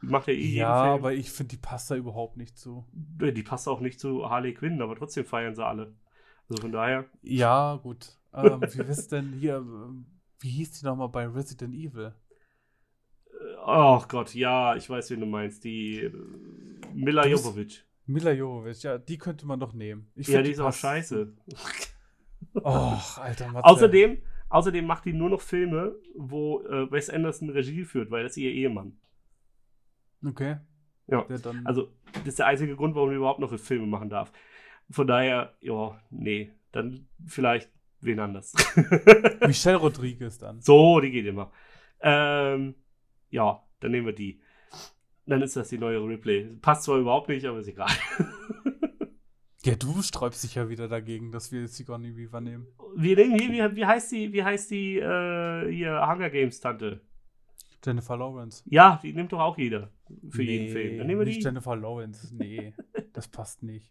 [0.02, 2.84] Die macht ja eh Ja, jeden aber ich finde, die passt da überhaupt nicht zu.
[2.92, 5.94] Die passt auch nicht zu Harley Quinn, aber trotzdem feiern sie alle.
[6.50, 7.06] Also von daher.
[7.22, 8.18] Ja, gut.
[8.34, 10.04] Ähm, wie ist denn hier, ähm,
[10.40, 12.12] wie hieß die nochmal bei Resident Evil?
[13.64, 15.64] Äh, Oh Gott, ja, ich weiß, wen du meinst.
[15.64, 16.12] Die äh,
[16.92, 17.84] Mila Jovovich.
[18.06, 20.10] Mila Jovovich, ja, die könnte man doch nehmen.
[20.14, 21.32] Ich Ja, find, die ist auch scheiße.
[22.62, 23.64] Oh, alter Matze.
[23.64, 24.18] Außerdem,
[24.50, 28.36] außerdem macht die nur noch Filme, wo äh, Wes Anderson Regie führt, weil das ist
[28.36, 28.98] ihr Ehemann.
[30.24, 30.58] Okay.
[31.06, 31.24] Ja.
[31.28, 34.30] Ja, dann, Also, das ist der einzige Grund, warum er überhaupt noch Filme machen darf.
[34.90, 38.52] Von daher, ja, nee, dann vielleicht wen anders.
[39.46, 40.60] Michelle Rodriguez dann.
[40.60, 41.50] so, die geht immer.
[42.00, 42.74] Ähm,
[43.34, 44.40] ja, dann nehmen wir die.
[45.26, 46.44] Dann ist das die neue Replay.
[46.60, 47.90] Passt zwar überhaupt nicht, aber ist egal.
[49.64, 52.66] Ja, du sträubst dich ja wieder dagegen, dass wir Sigourney Weaver nehmen.
[52.96, 57.00] Wie, wie, wie heißt die, wie heißt die, äh, hier, Hunger Games Tante?
[57.82, 58.62] Jennifer Lawrence.
[58.66, 59.90] Ja, die nimmt doch auch jeder
[60.28, 60.98] für nee, jeden Film.
[60.98, 61.44] Dann nehmen wir nicht die.
[61.44, 62.34] Jennifer Lawrence.
[62.34, 62.74] Nee,
[63.14, 63.90] das passt nicht.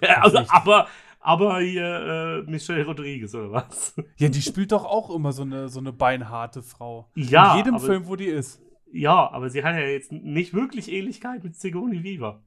[0.20, 0.52] also, nicht.
[0.52, 0.88] aber,
[1.20, 3.94] aber hier, äh, Michelle Rodriguez, oder was?
[4.18, 7.10] Ja, die spielt doch auch immer so eine, so eine beinharte Frau.
[7.14, 8.60] Ja, In jedem Film, wo die ist.
[8.92, 12.42] Ja, aber sie hat ja jetzt nicht wirklich Ähnlichkeit mit Sigourney Weaver.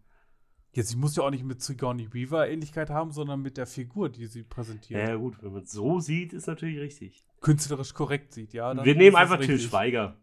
[0.74, 4.10] Ja, sie muss ja auch nicht mit Sigourney Weaver Ähnlichkeit haben, sondern mit der Figur,
[4.10, 5.08] die sie präsentiert.
[5.08, 7.26] Ja, gut, wenn man es so sieht, ist natürlich richtig.
[7.42, 8.84] Künstlerisch korrekt sieht, ja.
[8.84, 9.60] wir nehmen einfach Till.
[9.60, 10.16] Schweiger.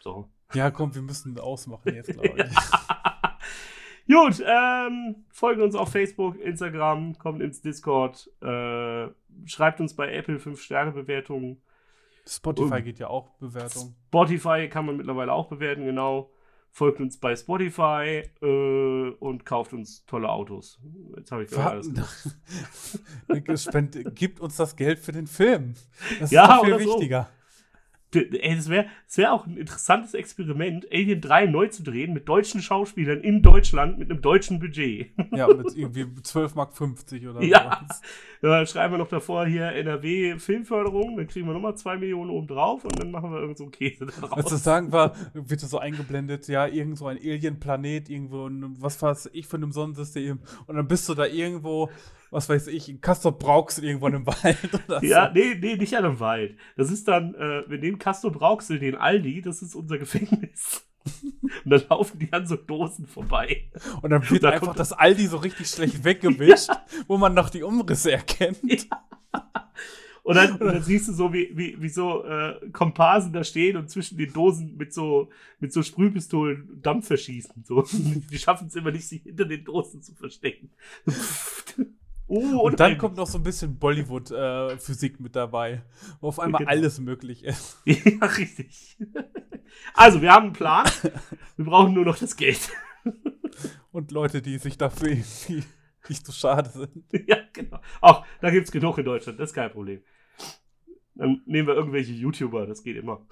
[0.00, 0.28] So.
[0.52, 2.54] Ja, komm, wir müssen ausmachen jetzt, glaube ich.
[4.06, 9.08] Gut, ähm, folgt uns auf Facebook, Instagram, kommt ins Discord, äh,
[9.46, 11.62] schreibt uns bei Apple 5-Sterne-Bewertungen.
[12.26, 13.94] Spotify geht ja auch Bewertung.
[14.08, 16.30] Spotify kann man mittlerweile auch bewerten, genau.
[16.70, 20.80] Folgt uns bei Spotify äh, und kauft uns tolle Autos.
[21.16, 21.82] Jetzt habe ich gerade
[23.28, 23.62] alles.
[23.62, 25.74] Spend, gibt uns das Geld für den Film.
[26.18, 26.94] Das Ja, ist viel so.
[26.94, 27.28] wichtiger.
[28.12, 32.28] D- Ey, das wäre wär auch ein interessantes Experiment, Alien 3 neu zu drehen mit
[32.28, 35.10] deutschen Schauspielern in Deutschland mit einem deutschen Budget.
[35.32, 36.80] Ja, mit irgendwie 12,50 Mark
[37.36, 37.80] oder Ja.
[37.88, 38.00] sowas.
[38.44, 42.46] Ja, schreiben wir noch davor hier NRW Filmförderung, dann kriegen wir nochmal 2 Millionen oben
[42.46, 44.64] drauf und dann machen wir irgend so einen Käse da Als das draus.
[44.64, 49.30] sagen war, wird das so eingeblendet, ja, irgend so ein Alien-Planet, irgendwo, in, was weiß
[49.32, 50.40] ich, von einem Sonnensystem.
[50.66, 51.90] Und dann bist du da irgendwo,
[52.30, 55.32] was weiß ich, in Castor Brauxel irgendwo im Wald oder Ja, so.
[55.32, 56.56] nee, nee, nicht an einem Wald.
[56.76, 60.86] Das ist dann, äh, wir nehmen Castor Brauxel, den Aldi, das ist unser Gefängnis.
[61.64, 63.70] Und dann laufen die an so Dosen vorbei.
[64.02, 66.70] Und dann wird Da einfach kommt- das Aldi so richtig schlecht weggewischt,
[67.06, 68.58] wo man noch die Umrisse erkennt.
[70.22, 73.76] Und dann, und dann siehst du so, wie, wie, wie so äh, Komparsen da stehen
[73.76, 75.28] und zwischen den Dosen mit so,
[75.60, 77.64] mit so Sprühpistolen Dampf verschießen.
[77.64, 77.82] So.
[77.92, 80.70] Die schaffen es immer nicht, sich hinter den Dosen zu verstecken.
[82.26, 85.82] Oh, Und dann kommt noch so ein bisschen Bollywood-Physik mit dabei,
[86.20, 86.70] wo auf einmal Genau.
[86.70, 87.78] alles möglich ist.
[87.86, 88.96] Ja, richtig.
[89.94, 90.86] Also, wir haben einen Plan.
[91.56, 92.70] Wir brauchen nur noch das Geld.
[93.92, 95.64] Und Leute, die sich dafür irgendwie
[96.08, 97.04] nicht so schade sind.
[97.28, 97.78] ja, genau.
[98.00, 100.02] Auch, da gibt es genug in Deutschland, das ist kein Problem.
[101.14, 103.26] Dann nehmen wir irgendwelche YouTuber, das geht immer.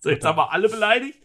[0.00, 1.18] So, jetzt haben wir alle beleidigt.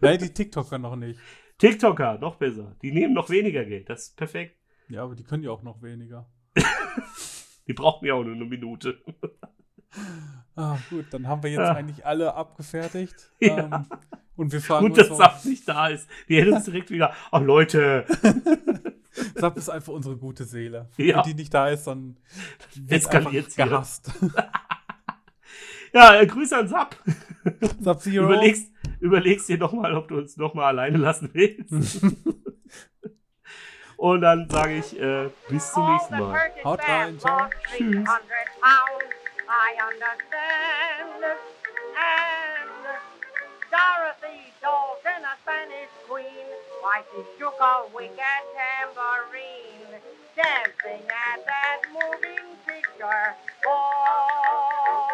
[0.00, 1.18] Nein, die TikToker noch nicht.
[1.58, 2.76] TikToker, noch besser.
[2.82, 3.88] Die nehmen noch weniger Geld.
[3.88, 4.56] Das ist perfekt.
[4.92, 6.28] Ja, aber die können ja auch noch weniger.
[7.66, 9.00] Die brauchen ja auch nur eine Minute.
[10.54, 11.72] Ah, gut, dann haben wir jetzt Ja.
[11.74, 13.30] eigentlich alle abgefertigt.
[13.40, 13.56] Ja.
[13.58, 13.86] Ähm,
[14.36, 16.06] Und wir fragen Gut, uns, dass Sap nicht da ist.
[16.28, 18.04] Die hätten uns direkt wieder, oh Leute,
[19.34, 20.90] Sap ist einfach unsere gute Seele.
[20.98, 21.16] Ja.
[21.16, 22.18] Wenn die nicht da ist, dann
[22.74, 23.42] wird einfach hier.
[23.44, 24.10] gehasst.
[25.94, 26.96] ja, äh, Grüße an Sap.
[27.80, 28.24] Sub-Zero.
[28.26, 32.00] Überlegst, überlegst dir nochmal, ob du uns nochmal alleine lassen willst.
[34.02, 36.50] Und dann sage ich, äh, bis zum nächsten Mal.
[36.64, 37.38] Haut rein, ciao.
[37.38, 38.08] lost 300
[38.58, 39.14] pounds.
[39.46, 41.22] I understand.
[41.94, 42.98] And
[43.70, 46.50] Dorothy Dalton, a Spanish queen,
[46.82, 50.02] why she shook a wicked tambourine,
[50.34, 53.36] dancing at that moving picture.
[53.62, 55.11] For